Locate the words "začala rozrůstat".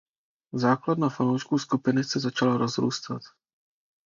2.19-3.21